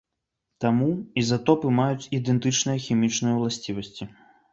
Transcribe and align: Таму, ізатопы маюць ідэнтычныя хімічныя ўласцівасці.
Таму, 0.63 0.85
ізатопы 1.21 1.67
маюць 1.79 2.07
ідэнтычныя 2.19 2.77
хімічныя 2.87 3.35
ўласцівасці. 3.37 4.09